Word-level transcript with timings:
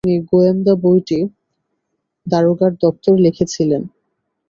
তিনি 0.03 0.19
গোয়েন্দা 0.29 0.73
বইটি 0.83 1.19
দারোগার 2.27 2.71
দপ্তর 2.83 3.13
লিখেছিলেন। 3.25 3.81